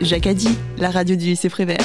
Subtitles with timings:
[0.00, 1.80] Dit, la radio du lycée Prévert.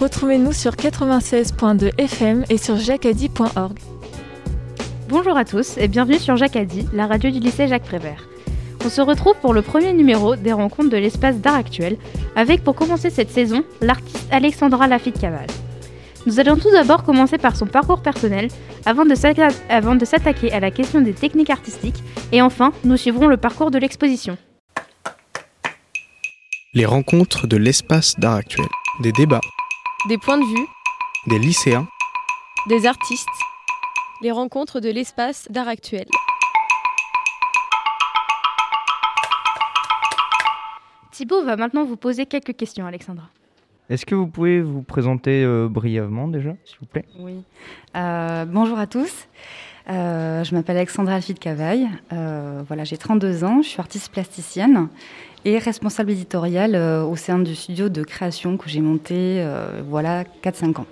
[0.00, 3.78] Retrouvez-nous sur 96.2 FM et sur jacadi.org.
[5.10, 8.26] Bonjour à tous et bienvenue sur Jacadi, la radio du lycée Jacques Prévert.
[8.86, 11.98] On se retrouve pour le premier numéro des rencontres de l'espace d'art actuel,
[12.34, 15.46] avec pour commencer cette saison l'artiste Alexandra Lafitte-Caval.
[16.24, 18.48] Nous allons tout d'abord commencer par son parcours personnel
[18.86, 22.02] avant de s'attaquer à la question des techniques artistiques
[22.32, 24.38] et enfin nous suivrons le parcours de l'exposition.
[26.76, 28.66] Les rencontres de l'espace d'art actuel,
[29.00, 29.40] des débats,
[30.10, 30.66] des points de vue,
[31.26, 31.88] des lycéens,
[32.68, 33.26] des artistes,
[34.20, 36.04] les rencontres de l'espace d'art actuel.
[41.12, 43.30] Thibaut va maintenant vous poser quelques questions, Alexandra.
[43.88, 47.06] Est-ce que vous pouvez vous présenter euh, brièvement déjà, s'il vous plaît?
[47.18, 47.42] Oui.
[47.96, 49.28] Euh, bonjour à tous.
[49.88, 51.88] Euh, je m'appelle Alexandra Alfide Cavaille.
[52.10, 53.62] voilà, j'ai 32 ans.
[53.62, 54.88] Je suis artiste plasticienne
[55.44, 59.46] et responsable éditoriale au sein du studio de création que j'ai monté
[59.88, 60.86] voilà 4-5 ans.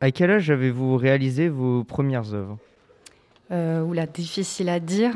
[0.00, 2.58] À quel âge avez-vous réalisé vos premières œuvres?
[3.50, 5.14] Oula, difficile à dire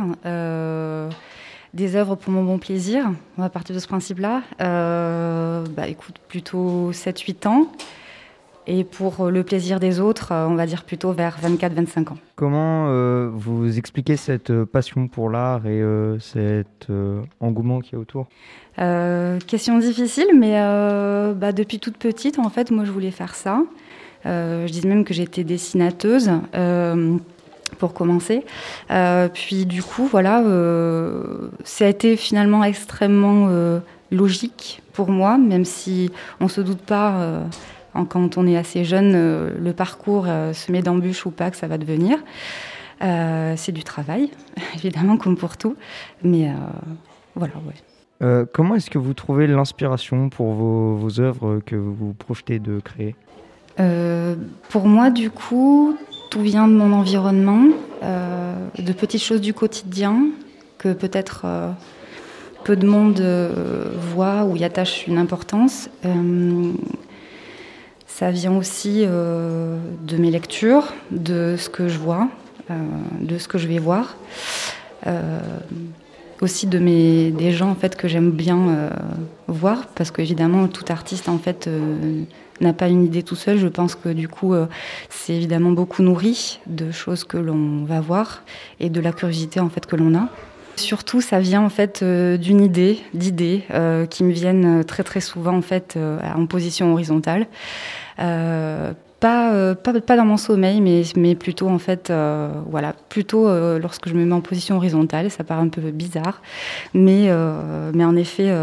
[1.76, 3.12] des œuvres pour mon bon plaisir.
[3.38, 4.42] On va partir de ce principe-là.
[4.60, 7.66] Euh, bah, écoute, plutôt 7-8 ans.
[8.66, 12.16] Et pour le plaisir des autres, euh, on va dire plutôt vers 24-25 ans.
[12.34, 15.82] Comment euh, vous expliquez cette passion pour l'art et
[16.20, 16.88] cet
[17.40, 18.26] engouement qui est autour?
[18.76, 20.54] Question difficile, mais
[21.34, 23.62] bah, depuis toute petite, en fait, moi, je voulais faire ça.
[24.24, 26.30] je dis même que j'étais dessinateuse
[27.78, 28.44] pour commencer.
[28.90, 35.38] Euh, puis du coup, voilà, euh, ça a été finalement extrêmement euh, logique pour moi,
[35.38, 37.42] même si on se doute pas
[38.04, 41.78] quand on est assez jeune, le parcours se met d'embûches ou pas que ça va
[41.78, 42.18] devenir.
[43.00, 44.30] c'est du travail,
[44.74, 45.76] évidemment, comme pour tout,
[46.22, 46.50] mais
[47.34, 48.44] voilà, ouais.
[48.52, 53.14] comment est-ce que vous trouvez l'inspiration pour vos, vos, œuvres que vous projetez de créer?
[54.68, 55.96] Pour moi, du coup,
[56.30, 57.68] tout vient de mon environnement,
[58.02, 60.26] euh, de petites choses du quotidien
[60.78, 61.70] que peut-être euh,
[62.64, 65.88] peu de monde euh, voit ou y attache une importance.
[68.18, 72.28] Ça vient aussi de mes lectures, de ce que je vois,
[73.20, 74.16] de ce que je vais voir
[76.42, 78.90] aussi de mes des gens en fait que j'aime bien
[79.48, 81.68] voir parce qu'évidemment tout artiste en fait
[82.60, 83.58] n'a pas une idée tout seul.
[83.58, 84.66] Je pense que du coup, euh,
[85.10, 88.42] c'est évidemment beaucoup nourri de choses que l'on va voir
[88.80, 90.28] et de la curiosité en fait que l'on a.
[90.76, 95.20] Surtout, ça vient en fait euh, d'une idée, d'idées euh, qui me viennent très très
[95.20, 97.46] souvent en fait en position horizontale.
[99.18, 102.12] Pas, pas, pas, dans mon sommeil, mais, mais plutôt en fait,
[102.68, 103.48] voilà, plutôt
[103.78, 105.30] lorsque je me mets en position horizontale.
[105.30, 106.42] Ça paraît un peu bizarre,
[106.92, 107.30] mais,
[107.94, 108.54] mais en effet,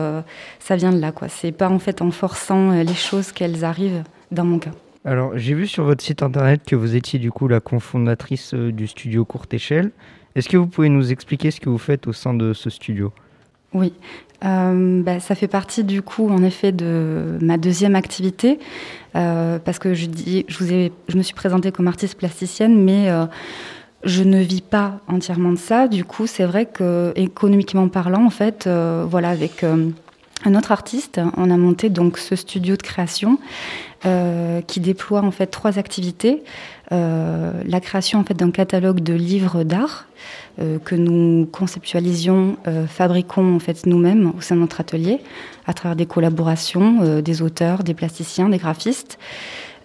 [0.60, 1.12] ça vient de là.
[1.12, 1.28] Quoi.
[1.28, 4.72] C'est pas en fait en forçant les choses qu'elles arrivent dans mon cas.
[5.06, 8.86] Alors, j'ai vu sur votre site internet que vous étiez du coup la cofondatrice du
[8.88, 9.92] studio Courte Échelle.
[10.36, 13.14] Est-ce que vous pouvez nous expliquer ce que vous faites au sein de ce studio?
[13.74, 13.94] Oui,
[14.46, 18.60] euh, bah, ça fait partie du coup en effet de ma deuxième activité
[19.16, 23.26] euh, parce que je, dis, je, me suis présentée comme artiste plasticienne mais euh,
[24.04, 25.88] je ne vis pas entièrement de ça.
[25.88, 29.64] Du coup, c'est vrai que économiquement parlant, en fait, voilà, avec
[30.46, 33.40] un autre artiste, on a monté donc ce studio de création
[34.06, 36.44] euh, qui déploie en fait trois activités
[36.92, 40.06] euh, la création en fait d'un catalogue de livres d'art
[40.60, 45.22] euh, que nous conceptualisions, fabriquons en fait nous-mêmes au sein de notre atelier
[45.66, 49.18] à travers des collaborations des auteurs, des plasticiens, des graphistes.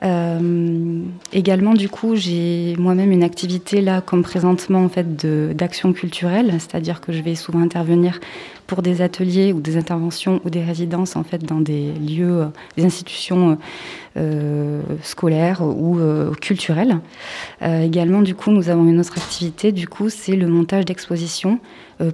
[0.02, 5.16] Euh, également, du coup, j'ai moi-même une activité là, comme présentement, en fait,
[5.56, 8.20] d'action culturelle, c'est-à-dire que je vais souvent intervenir
[8.66, 12.46] pour des ateliers ou des interventions ou des résidences, en fait, dans des lieux, euh,
[12.76, 13.58] des institutions
[14.18, 16.98] euh, scolaires ou euh, culturelles.
[17.62, 21.60] Euh, également, du coup, nous avons une autre activité, du coup, c'est le montage d'expositions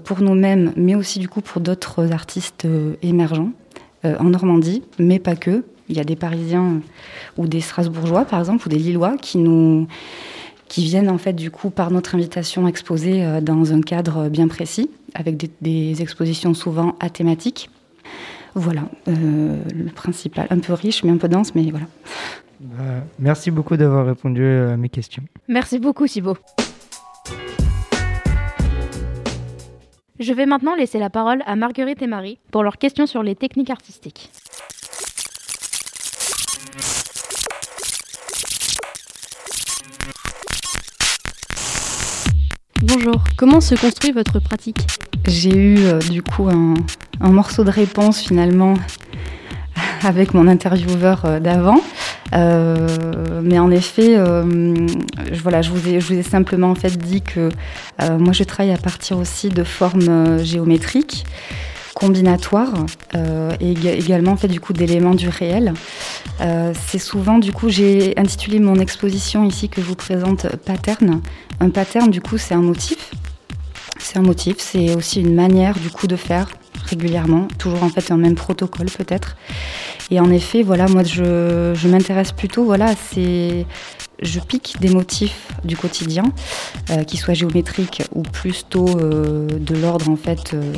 [0.05, 2.67] pour nous-mêmes, mais aussi, du coup, pour d'autres artistes
[3.03, 3.51] émergents
[4.03, 6.81] en Normandie, mais pas que, il y a des Parisiens
[7.37, 9.87] ou des Strasbourgeois, par exemple, ou des Lillois qui nous
[10.69, 14.49] qui viennent en fait du coup par notre invitation exposer euh, dans un cadre bien
[14.49, 17.71] précis, avec des, expositions souvent athématiques.
[18.55, 21.87] Voilà, euh, le principal, un peu riche mais un peu dense, mais voilà.
[22.61, 25.23] Bah, merci beaucoup d'avoir répondu à mes questions.
[25.49, 26.39] Merci beaucoup Thibaut.
[30.21, 33.35] Je vais maintenant laisser la parole à Marguerite et Marie pour leurs questions sur les
[33.35, 34.31] techniques artistiques.
[42.87, 44.87] Bonjour, comment se construit votre pratique
[45.27, 45.79] j'ai eu
[46.11, 46.75] du coup un,
[47.31, 48.75] morceau de réponse finalement
[50.03, 51.81] avec mon intervieweur d'avant.
[52.35, 54.45] Euh, mais en effet, euh,
[55.33, 57.49] je, vous, ai, je vous ai simplement en fait dit que
[58.03, 61.25] euh, moi je travaille à partir aussi de formes géométriques
[61.95, 62.75] combinatoires
[63.61, 65.75] et également en fait du coup d'éléments du réel.
[66.41, 71.21] c'est souvent du coup j'ai intitulé mon exposition ici que je vous présente pattern.
[71.61, 73.13] Un pattern du coup c'est un motif.
[74.01, 76.49] C'est un motif, c'est aussi une manière du coup de faire
[76.87, 79.37] régulièrement, toujours en fait un même protocole peut-être.
[80.11, 83.67] Et en effet, voilà, moi je, m'intéresse plutôt, voilà, c'est
[84.23, 86.25] je pique des motifs du quotidien,
[86.91, 90.73] euh, qui soient géométriques ou plutôt euh, de l'ordre en fait euh,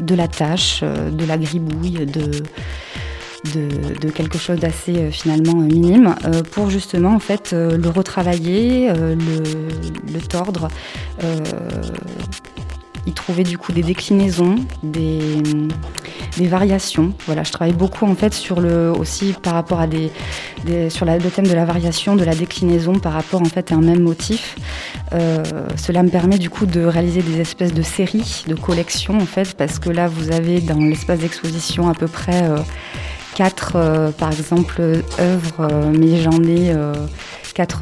[0.00, 2.30] de la tâche, de la gribouille, de,
[4.10, 6.14] quelque chose d'assez finalement minime,
[6.52, 9.14] pour justement en fait le retravailler, le,
[10.12, 10.68] le, tordre
[13.06, 15.42] y trouver du coup des déclinaisons, des,
[16.40, 17.12] variations.
[17.26, 20.10] Voilà, je travaille beaucoup en fait sur le aussi par rapport à des,
[20.88, 23.80] sur le thème de la variation, de la déclinaison par rapport en fait à un
[23.80, 24.56] même motif.
[25.12, 25.42] Euh,
[25.76, 29.54] cela me permet du coup de réaliser des espèces de séries, de collections en fait,
[29.56, 32.58] parce que là vous avez dans l'espace d'exposition à peu près euh,
[33.34, 34.80] quatre, euh, par exemple,
[35.18, 36.74] œuvres, mais j'en ai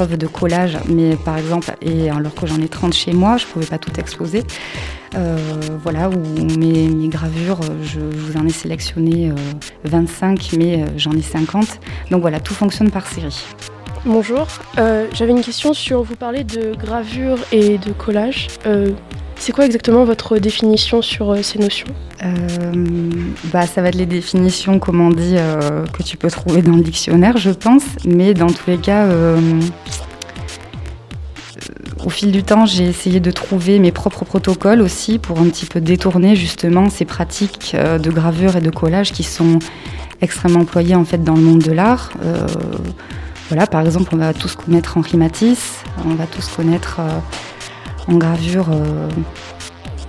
[0.00, 3.46] œuvres de collage, mais par exemple, et alors que j'en ai 30 chez moi, je
[3.46, 4.44] pouvais pas tout exposer.
[5.16, 5.36] Euh,
[5.82, 9.32] voilà, où mes, gravures, je, vous en ai sélectionné
[9.84, 11.80] 25, euh, mais euh, j'en ai 50.
[12.10, 13.44] Donc voilà, tout fonctionne par série.
[14.04, 14.46] Bonjour,
[14.76, 18.48] j'avais une question sur, vous parler de gravure et de collage.
[19.38, 21.86] C'est quoi exactement votre définition sur euh, ces notions?
[22.24, 22.72] Euh,
[23.52, 26.74] bah, Ça va être les définitions, comme on dit, euh, que tu peux trouver dans
[26.74, 27.84] le dictionnaire, je pense.
[28.04, 29.06] Mais dans tous les cas,
[32.04, 35.66] au fil du temps, j'ai essayé de trouver mes propres protocoles aussi pour un petit
[35.66, 39.60] peu détourner justement ces pratiques de gravure et de collage qui sont
[40.20, 42.10] extrêmement employées en fait dans le monde de l'art.
[43.48, 47.00] voilà, par exemple, on va tous connaître Henri Matisse, on va tous connaître
[48.08, 49.08] en gravure euh,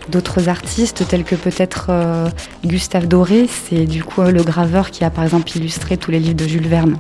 [0.10, 2.30] d'autres artistes tels que peut-être euh,
[2.66, 6.36] Gustave Doré, c'est du coup le graveur qui a par exemple illustré tous les livres
[6.36, 6.98] de Jules Verne.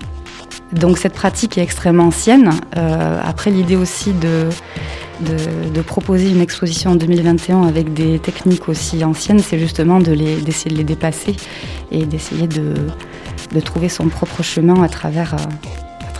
[0.73, 2.51] Donc cette pratique est extrêmement ancienne.
[2.77, 4.49] Euh, après l'idée aussi de,
[5.21, 10.77] de, proposer une exposition en 2021 avec des techniques aussi anciennes, c'est justement d'essayer de,
[10.77, 11.35] les dépasser
[11.91, 12.73] et d'essayer de,
[13.53, 15.35] de, trouver son propre chemin à travers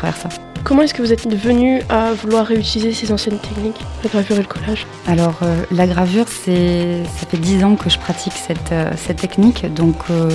[0.01, 0.48] ça.
[0.63, 4.41] Comment est-ce que vous êtes venu à vouloir réutiliser ces anciennes techniques, la gravure et
[4.41, 4.85] le collage?
[5.07, 9.65] Alors euh, la gravure, c'est ça fait dix ans que je pratique cette, euh, technique,
[9.73, 10.29] donc euh,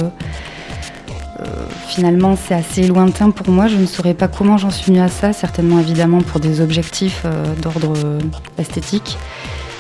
[1.87, 3.67] finalement c'est assez lointain pour moi.
[3.67, 7.25] Je ne saurais pas comment j'en suis venue à ça, certainement évidemment pour des objectifs
[7.61, 7.93] d'ordre
[8.59, 9.19] esthétique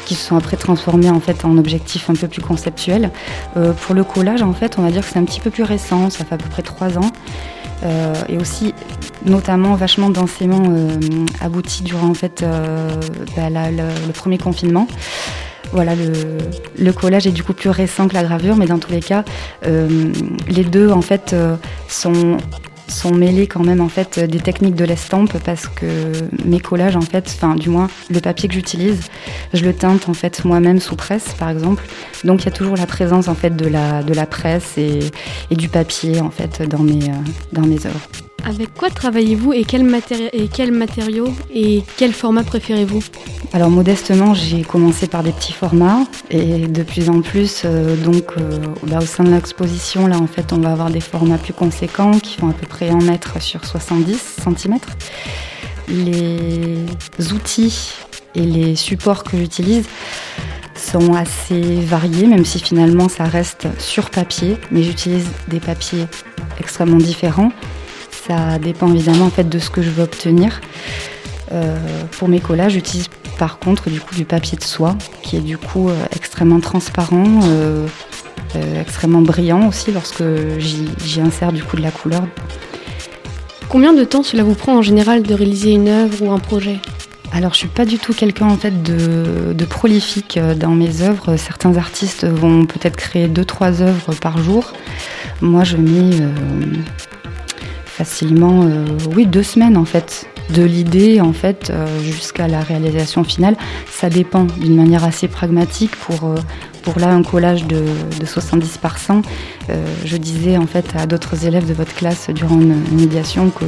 [0.04, 3.10] qui se sont après transformés en fait en objectifs un peu plus conceptuels.
[3.54, 6.10] pour le collage, en fait, on va dire que c'est un petit peu plus récent,
[6.10, 7.10] ça fait à peu près trois ans.
[7.84, 8.74] Euh, et aussi
[9.26, 10.88] notamment vachement densément euh,
[11.40, 12.88] abouti durant en fait euh,
[13.36, 14.88] bah, le premier confinement.
[15.72, 16.12] Voilà, le,
[16.78, 19.24] le, collage est du coup plus récent que la gravure, mais dans tous les cas,
[19.64, 21.34] les deux en fait
[21.88, 22.36] sont
[22.88, 26.12] sont mêlés quand même en fait des techniques de l'estampe parce que
[26.44, 29.00] mes collages en fait, enfin du moins le papier que j'utilise,
[29.52, 31.84] je le teinte en fait moi-même sous presse par exemple.
[32.24, 35.00] Donc il y a toujours la présence en fait de la, presse et,
[35.50, 37.14] et du papier en fait dans mes, euh,
[37.52, 38.33] dans mes œuvres.
[38.46, 43.02] Avec quoi travaillez-vous et quels matériaux et quel format préférez-vous?
[43.54, 48.32] Alors modestement, j'ai commencé par des petits formats et de plus en plus, euh, donc
[48.36, 51.54] euh, bah, au sein de l'exposition, là en fait, on va avoir des formats plus
[51.54, 54.78] conséquents qui font à peu près 1 mètre sur 70 cm.
[55.88, 57.94] Les outils
[58.34, 59.86] et les supports que j'utilise
[60.76, 66.06] sont assez variés, même si finalement ça reste sur papier, mais j'utilise des papiers
[66.58, 67.52] extrêmement différents
[68.26, 70.60] ça dépend évidemment en fait de ce que je veux obtenir.
[71.52, 71.76] Euh,
[72.12, 75.58] pour mes collages, j'utilise par contre du coup du papier de soie qui est du
[75.58, 77.86] coup euh, extrêmement transparent, euh,
[78.80, 80.22] extrêmement brillant aussi lorsque
[80.58, 82.22] j'y insère du coup de la couleur.
[83.68, 86.78] Combien de temps cela vous prend en général de réaliser une œuvre ou un projet?
[87.32, 91.36] Alors je suis pas du tout quelqu'un en fait de, de, prolifique dans mes œuvres.
[91.36, 94.72] Certains artistes vont peut-être créer deux trois œuvres par jour.
[95.40, 96.20] Moi je mets
[97.96, 98.84] facilement, euh,
[99.14, 103.56] oui, deux semaines en fait, de l'idée en fait euh, jusqu'à la réalisation finale.
[103.88, 106.34] Ça dépend d'une manière assez pragmatique pour euh,
[106.82, 107.82] pour là un collage de,
[108.26, 109.22] 70 par 100.
[110.04, 113.64] je disais en fait à d'autres élèves de votre classe durant une, médiation que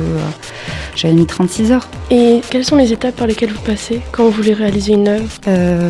[0.95, 1.88] j'avais mis 36 heures.
[2.11, 5.33] Et quelles sont les étapes par lesquelles vous passez quand vous voulez réaliser une œuvre?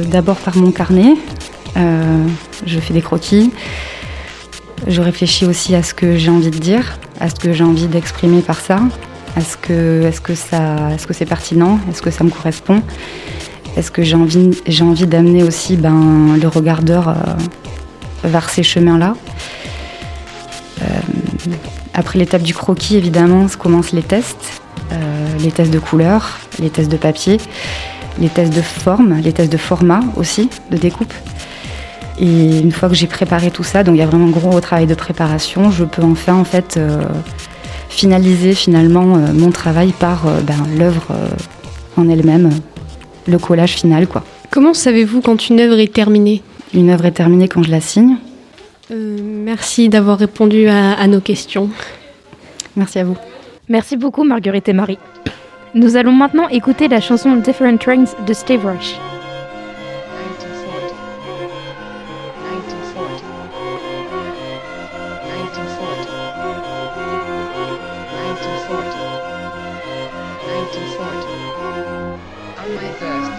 [0.08, 1.14] D'abord par mon carnet,
[1.74, 3.50] je fais des croquis.
[4.86, 7.86] Je réfléchis aussi à ce que j'ai envie de dire, à ce que j'ai envie
[7.86, 8.80] d'exprimer par ça.
[9.36, 12.82] Est-ce que, est-ce que ça, est-ce que c'est pertinent Est-ce que ça me correspond
[13.76, 17.14] Est-ce que j'ai envie, j'ai envie d'amener aussi ben, le regardeur
[18.24, 19.14] vers ces chemins-là
[21.96, 24.60] après l'étape du croquis, évidemment, commencent les tests,
[24.92, 27.38] euh, les tests de couleur, les tests de papier,
[28.20, 31.14] les tests de forme, les tests de format aussi, de découpe.
[32.18, 34.58] Et une fois que j'ai préparé tout ça, donc il y a vraiment un gros
[34.60, 37.02] travail de préparation, je peux enfin en fait euh,
[37.90, 41.14] finaliser finalement euh, mon travail par ben, l'œuvre
[41.96, 42.50] en elle-même,
[43.26, 44.24] le collage final quoi.
[44.50, 46.42] Comment savez-vous quand une œuvre est terminée?
[46.72, 48.16] Une œuvre est terminée quand je la signe.
[48.90, 51.70] Euh, merci d'avoir répondu à, à, nos questions.
[52.76, 53.16] Merci à vous.
[53.68, 54.98] Merci beaucoup Marguerite et Marie.
[55.74, 58.96] Nous allons maintenant écouter la chanson Different Trains de Steve Rush.
[70.66, 71.22] Hampton Fort.
[72.58, 73.30] On my first.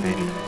[0.00, 0.39] baby.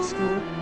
[0.00, 0.59] Merci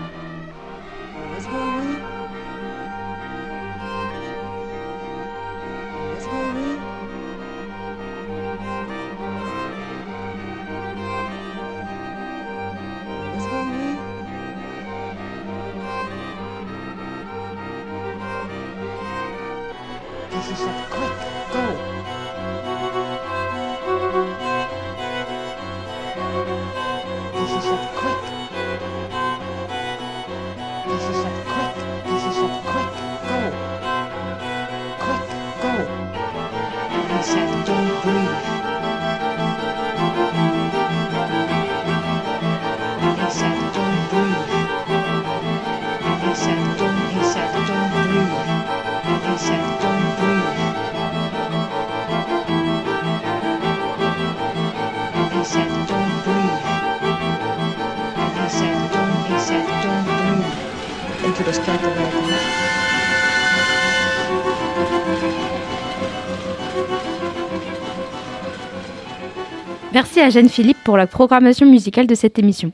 [70.28, 72.70] à Jeanne Philippe pour la programmation musicale de cette émission.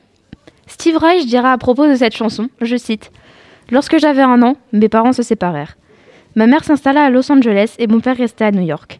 [0.67, 3.13] Steve Reich dira à propos de cette chanson, je cite
[3.71, 5.77] Lorsque j'avais un an, mes parents se séparèrent.
[6.35, 8.99] Ma mère s'installa à Los Angeles et mon père restait à New York.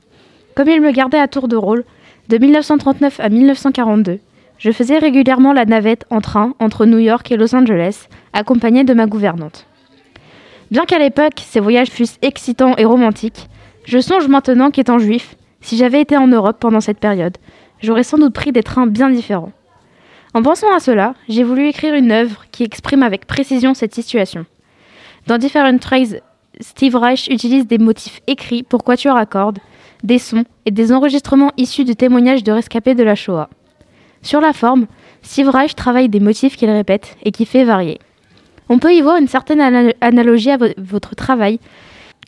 [0.56, 1.84] Comme il me gardait à tour de rôle,
[2.30, 4.20] de 1939 à 1942,
[4.58, 8.94] je faisais régulièrement la navette en train entre New York et Los Angeles, accompagnée de
[8.94, 9.68] ma gouvernante.
[10.72, 13.50] Bien qu'à l'époque ces voyages fussent excitants et romantiques,
[13.84, 17.38] Je songe maintenant qu'étant juif, si j'avais été en Europe pendant cette période,
[17.82, 19.52] j'aurais sans doute pris des trains bien différents.
[20.34, 24.46] En pensant à cela, j'ai voulu écrire une œuvre qui exprime avec précision cette situation.
[25.28, 26.20] Dans différentes phrases,
[26.60, 29.60] Steve Reich utilise des motifs écrits pour quatuor à cordes,
[30.04, 33.50] des sons et des enregistrements issus de témoignages de rescapés de la Shoah.
[34.22, 34.88] Sur la forme,
[35.22, 38.00] Steve Reich travaille des motifs qu'il répète et qui fait varier.
[38.70, 41.60] On peut y voir une certaine analogie à votre travail,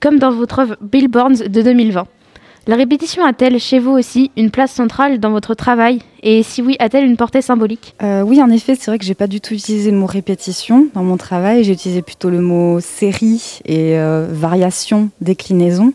[0.01, 2.07] comme dans votre œuvre Billboards de 2020.
[2.67, 6.75] La répétition a-t-elle chez vous aussi une place centrale dans votre travail Et si oui,
[6.79, 7.95] a-t-elle une portée symbolique?
[8.03, 10.87] Euh, Oui, en effet, c'est vrai que j'ai pas du tout utilisé le mot répétition
[10.93, 11.63] dans mon travail.
[11.63, 15.93] J'ai utilisé plutôt le mot série et euh, variation, déclinaison.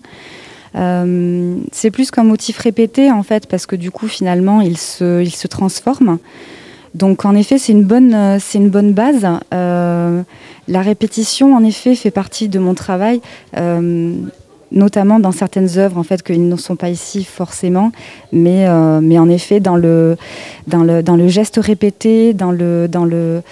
[0.75, 5.47] Euh, c'est plus qu'un motif répété en fait, parce que du coup, finalement, il se,
[5.49, 6.19] transforme.
[6.95, 9.27] Donc, en effet, c'est une bonne base.
[9.51, 13.21] la répétition, en effet, fait partie de mon travail
[14.73, 17.93] notamment dans certaines œuvres en fait qu'ils ne sont pas ici forcément,
[18.33, 20.17] mais, euh, mais en effet dans le,
[20.67, 23.43] dans, le, dans le geste répété, dans le, dans le,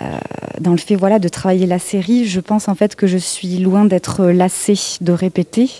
[0.00, 0.18] euh,
[0.60, 3.58] dans le fait voilà de travailler la série, je pense en fait que je suis
[3.58, 5.70] loin d'être lassée de répéter.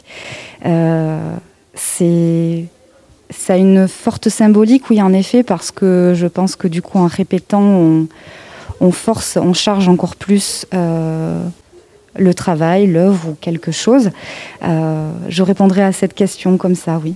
[0.67, 1.35] Euh,
[1.75, 2.64] c'est
[3.31, 6.99] ça a une forte symbolique, oui, en effet, parce que je pense que du coup,
[6.99, 8.09] en répétant,
[8.81, 10.67] on force, on charge encore plus
[12.17, 14.11] le travail, l'œuvre ou quelque chose
[14.62, 17.14] euh, Je répondrai à cette question comme ça, oui.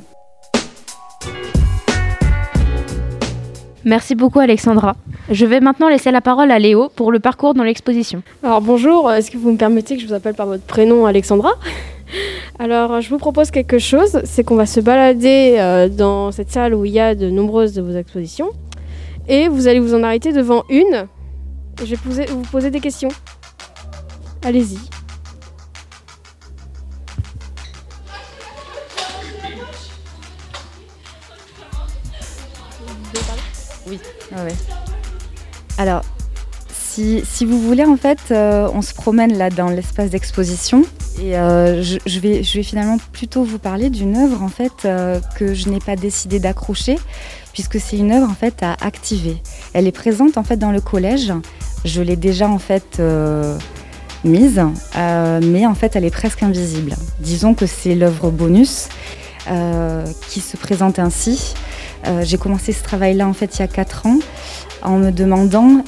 [3.85, 4.97] Merci beaucoup Alexandra.
[5.31, 8.23] Je vais maintenant laisser la parole à Léo pour le parcours dans l'exposition.
[8.43, 11.51] Alors bonjour, est-ce que vous me permettez que je vous appelle par votre prénom Alexandra?
[12.59, 16.75] Alors je vous propose quelque chose, c'est qu'on va se balader euh, dans cette salle
[16.75, 18.51] où il y a de nombreuses de vos expositions
[19.29, 21.07] et vous allez vous en arrêter devant une.
[21.85, 23.11] Je vais vous poser des questions.
[24.45, 24.79] Allez-y.
[33.87, 33.99] Oui.
[35.79, 36.03] Alors,
[36.71, 40.83] si, vous voulez, en fait, euh, on se promène là dans l'espace d'exposition
[41.21, 45.21] et euh, je, vais, je vais finalement plutôt vous parler d'une œuvre en fait euh,
[45.37, 46.97] que je n'ai pas décidé d'accrocher
[47.53, 49.37] puisque c'est une œuvre en fait à activer.
[49.73, 51.33] Elle est présente en fait dans le collège.
[51.85, 53.01] Je l'ai déjà en fait
[54.25, 54.61] mise,
[54.97, 56.95] euh, mais en fait elle est presque invisible.
[57.21, 58.89] Disons que c'est l'œuvre bonus
[59.51, 61.55] euh, qui se présente ainsi.
[62.07, 64.19] Euh, j'ai commencé ce travail-là en fait il y a 4 ans
[64.83, 65.85] en me demandant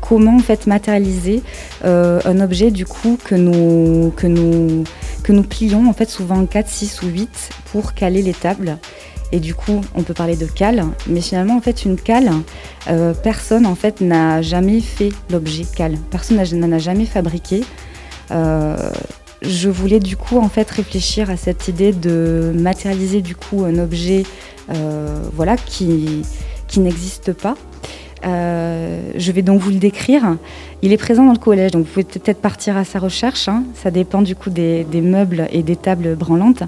[0.00, 1.42] comment en fait matérialiser
[1.82, 4.84] un objet du coup que nous, que nous,
[5.22, 8.78] que nous plions en fait souvent en 4, 6 ou 8 pour caler les tables.
[9.34, 12.30] Et du coup, on peut parler de cale, mais finalement, en fait, une cale,
[12.86, 15.96] euh, personne en fait n'a jamais fait l'objet cale.
[16.12, 17.64] Personne n'en a jamais fabriqué.
[18.30, 18.76] Euh,
[19.42, 23.76] je voulais du coup en fait réfléchir à cette idée de matérialiser du coup un
[23.80, 24.22] objet,
[24.72, 26.22] euh, voilà, qui
[26.68, 27.56] qui n'existe pas
[28.26, 30.36] euh, je vais donc vous le décrire.
[30.82, 33.48] Il est présent dans le collège, donc vous pouvez peut-être partir à sa recherche.
[33.48, 33.64] Hein.
[33.74, 36.62] Ça dépend du coup des, meubles et des tables branlantes.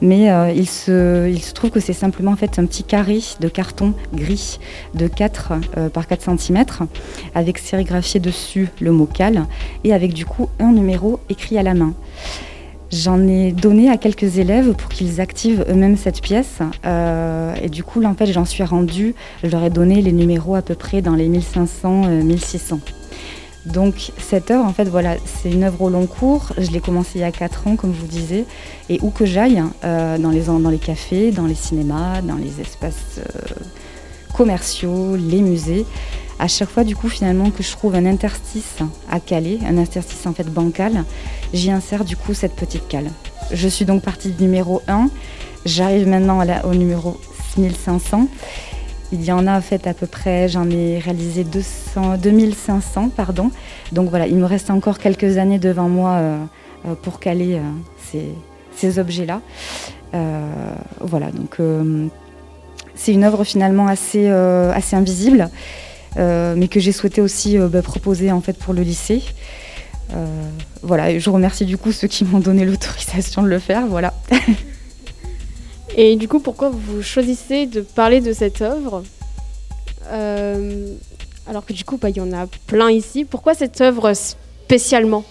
[0.00, 3.94] Mais euh, il, se, trouve que c'est simplement en fait un petit carré de carton
[4.14, 4.58] gris
[4.94, 6.64] de 4 euh, par 4 cm
[7.34, 9.46] avec sérigraphié dessus le mot cal
[9.84, 11.94] et avec du coup un numéro écrit à la main.
[12.92, 16.58] J'en ai donné à quelques élèves pour qu'ils activent eux-mêmes cette pièce.
[16.84, 19.14] Euh, et du coup, là, en fait, j'en suis rendue.
[19.42, 22.76] Je leur ai donné les numéros à peu près dans les 1500, 1600.
[22.76, 26.52] Euh, Donc, cette œuvre, en fait, voilà, c'est une œuvre au long cours.
[26.58, 28.44] Je l'ai commencée il y a 4 ans, comme je vous disais.
[28.88, 32.60] Et où que j'aille, euh, dans, les, dans les cafés, dans les cinémas, dans les
[32.60, 33.18] espaces
[34.32, 35.86] commerciaux, les musées,
[36.38, 38.76] à chaque fois, du coup, finalement, que je trouve un interstice
[39.10, 41.04] à caler, un interstice en fait bancal,
[41.54, 43.10] j'y insère du coup cette petite cale.
[43.52, 45.08] Je suis donc partie du numéro 1.
[45.64, 47.18] J'arrive maintenant au numéro
[47.54, 48.28] 6500.
[49.12, 53.50] Il y en a en fait à peu près, j'en ai réalisé 200, 2500, pardon.
[53.92, 56.38] Donc voilà, il me reste encore quelques années devant moi euh,
[56.86, 57.62] euh, pour caler euh,
[58.10, 58.24] ces,
[58.74, 59.40] ces objets-là.
[61.00, 61.58] voilà, donc
[62.94, 65.50] c'est une œuvre finalement assez, assez invisible.
[66.18, 69.22] Euh, mais que j'ai souhaité aussi euh, bah, proposer en fait pour le lycée.
[70.14, 70.26] Euh,
[70.82, 73.86] voilà, je remercie du coup ceux qui m'ont donné l'autorisation de le faire.
[73.86, 74.14] Voilà.
[75.96, 79.02] Et du coup, pourquoi vous choisissez de parler de cette œuvre?
[81.48, 83.24] Alors que du coup, bah, il y en a plein ici.
[83.24, 85.24] Pourquoi cette œuvre spécialement?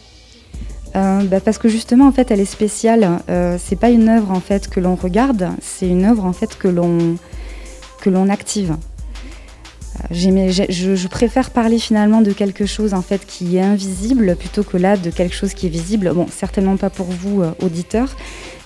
[0.96, 3.20] Bah, parce que justement en fait elle est spéciale.
[3.30, 6.58] Euh, c'est pas une œuvre en fait que l'on regarde, c'est une œuvre en fait
[6.58, 7.18] que l'on
[8.02, 8.78] que l'on active.
[10.12, 14.78] Euh, je, préfère parler finalement de quelque chose en fait qui est invisible plutôt que
[14.78, 16.12] là de quelque chose qui est visible.
[16.14, 18.16] Bon, certainement pas pour vous euh, auditeurs,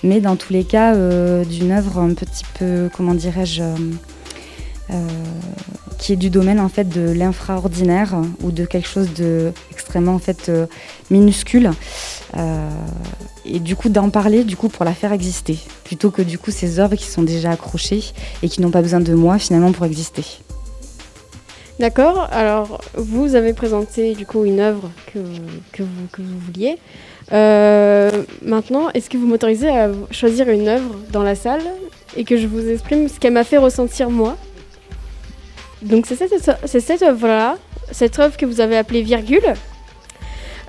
[0.02, 3.62] mais dans tous les cas euh, d'une œuvre un petit peu, comment dirais-je,
[5.98, 9.52] qui est du domaine en fait de l'infraordinaire ou de quelque chose de
[9.94, 10.50] en fait
[11.10, 11.70] minuscule.
[13.44, 16.50] et du coup d'en parler du coup pour la faire exister, plutôt que du coup
[16.50, 18.02] ces œuvres qui sont déjà accrochées
[18.42, 20.24] et qui n'ont pas besoin de moi finalement pour exister.
[21.80, 25.18] D'accord, alors vous avez présenté du coup une œuvre que,
[25.72, 26.76] que, vous, que vous, vouliez.
[27.32, 28.10] Euh,
[28.42, 31.62] maintenant, est-ce que vous m'autorisez à choisir une œuvre dans la salle
[32.18, 34.36] et que je vous exprime ce qu'elle m'a fait ressentir moi?
[35.80, 37.56] Donc c'est cette, œuvre-là,
[37.92, 39.54] cette œuvre que vous avez appelée virgule.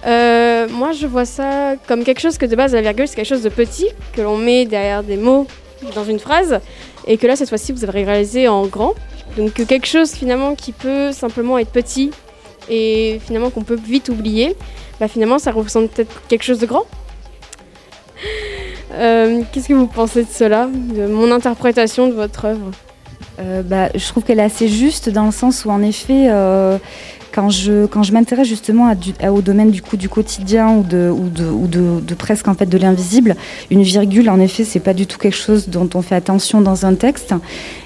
[0.06, 3.28] Euh, moi je vois ça comme quelque chose que de base la virgule c'est quelque
[3.28, 5.46] chose de petit que l'on met derrière des mots
[5.94, 6.60] dans une phrase
[7.06, 8.96] et que là cette fois-ci vous avez réalisé en grand.
[9.38, 12.12] Donc quelque chose finalement qui peut simplement être petit
[12.70, 14.56] et finalement qu'on peut vite oublier,
[15.00, 16.86] bah finalement ça représente peut-être quelque chose de grand.
[18.94, 22.72] Euh, qu'est-ce que vous pensez de cela, de mon interprétation de votre œuvre?
[23.40, 26.78] Euh, bah, Je trouve qu'elle est assez juste dans le sens où en effet euh,
[27.32, 31.10] quand je, quand je m'intéresse justement à au domaine du coup du quotidien ou de,
[31.10, 33.36] ou de, ou de, presque en fait de l'invisible,
[33.70, 36.86] une virgule en effet c'est pas du tout quelque chose dont on fait attention dans
[36.86, 37.34] un texte.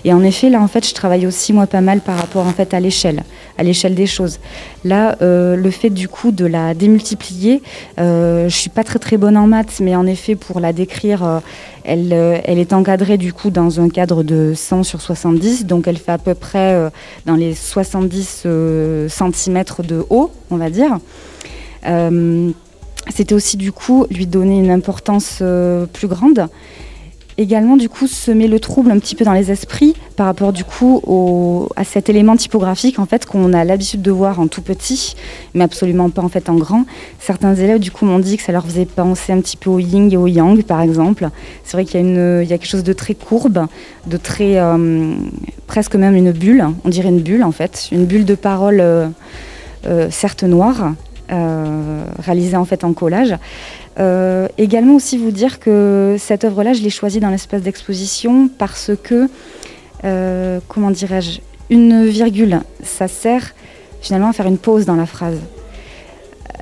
[0.03, 2.51] Et en effet là en fait je travaille aussi moi pas mal par rapport en
[2.51, 3.23] fait à l'échelle,
[3.57, 4.39] à l'échelle des choses.
[4.83, 7.61] Là euh, le fait du coup de la démultiplier,
[7.99, 11.23] euh, je suis pas très très bonne en maths, mais en effet pour la décrire
[11.23, 11.39] euh,
[11.87, 15.97] euh, elle, est encadrée du coup dans un cadre de 100 sur 70, donc elle
[15.97, 16.91] fait à peu près
[17.25, 20.97] dans les 70 euh, cm de haut, on va dire.
[23.13, 25.43] C'était aussi du coup lui donner une importance
[25.93, 26.47] plus grande
[27.37, 30.63] également du coup semer le trouble un petit peu dans les esprits par rapport du
[30.63, 35.15] coup à cet élément typographique en fait qu'on a l'habitude de voir en tout petit
[35.53, 36.85] mais absolument pas en fait en grand.
[37.19, 39.79] Certains élèves du coup m'ont dit que ça leur faisait penser un petit peu au
[39.79, 41.29] yin et au yang par exemple.
[41.63, 43.67] C'est vrai qu'il y a quelque chose de très courbe,
[44.07, 45.13] de très euh,
[45.67, 49.07] presque même une bulle, on dirait une bulle en fait, une bulle de parole euh,
[49.87, 50.93] euh, certes noire
[51.27, 53.35] réalisée en fait en collage.
[53.97, 58.91] Euh, également aussi vous dire que cette œuvre-là, je l'ai choisie dans l'espace d'exposition parce
[59.01, 59.29] que,
[60.03, 63.53] euh, comment dirais-je, une virgule, ça sert
[64.01, 65.37] finalement à faire une pause dans la phrase.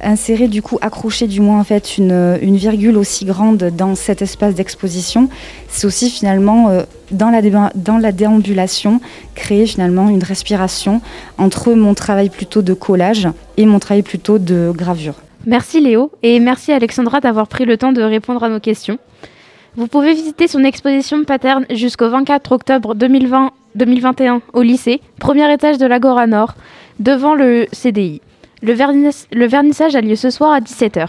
[0.02, 4.54] Insérer du coup, accrocher du moins en fait une, virgule aussi grande dans cet espace
[4.54, 5.30] d'exposition,
[5.69, 7.41] c'est aussi finalement euh, dans, la
[7.74, 9.00] dans la déambulation
[9.34, 11.02] créer finalement une respiration
[11.38, 15.15] entre mon travail plutôt de collage et mon travail plutôt de gravure.
[15.45, 18.97] Merci Léo et merci Alexandra d'avoir pris le temps de répondre à nos questions.
[19.75, 25.86] Vous pouvez visiter son exposition Paterne jusqu'au 24 octobre 2020-2021 au lycée, premier étage de
[25.86, 26.53] l'Agora Nord,
[26.99, 28.21] devant le CDI.
[28.62, 28.73] Le,
[29.36, 31.08] le vernissage a lieu ce soir à 17h.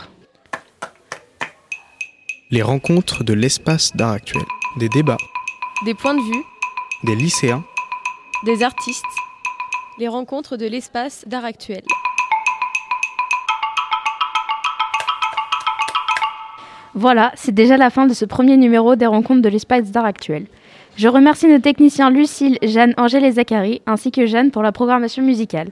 [2.50, 4.42] Les rencontres de l'espace d'art actuel.
[4.78, 5.18] Des débats.
[5.84, 6.42] Des points de vue.
[7.04, 7.64] Des lycéens.
[8.44, 9.04] Des artistes.
[9.98, 11.82] Les rencontres de l'espace d'art actuel.
[16.94, 20.46] Voilà, c'est déjà la fin de ce premier numéro des rencontres de l'espace d'art actuel.
[20.96, 25.22] Je remercie nos techniciens Lucille, Jeanne, Angèle et Zachary, ainsi que Jeanne pour la programmation
[25.24, 25.70] musicale.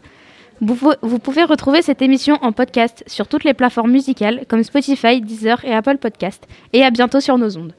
[0.61, 5.65] Vous, pouvez retrouver cette émission en podcast sur toutes les plateformes musicales comme Spotify, Deezer
[5.65, 6.47] et Apple Podcast.
[6.73, 7.73] Et à bientôt sur nos ondes.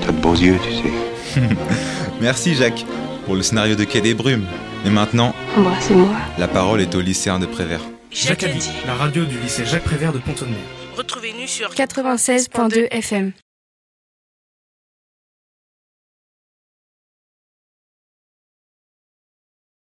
[0.00, 1.40] T'as de beaux yeux, tu sais.
[2.22, 2.86] Merci Jacques
[3.26, 4.46] pour le scénario de Quai des Brumes.
[4.86, 6.08] Et maintenant, embrassez-moi.
[6.38, 7.80] La parole est au lycéen de Prévert.
[8.10, 10.83] Jacques a dit, la radio du lycée Jacques Prévert de Pont-de-Mer.
[10.96, 13.32] Retrouvez-nous sur 96.2 FM.